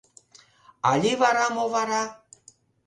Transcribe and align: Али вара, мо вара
Али 0.91 1.13
вара, 1.21 1.45
мо 1.55 1.65
вара 1.73 2.03